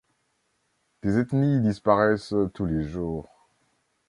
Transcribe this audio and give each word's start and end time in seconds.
Des 1.03 1.19
ethnies 1.19 1.61
disparaissent 1.61 2.33
tous 2.55 2.65
les 2.65 2.81
jours. 2.87 3.29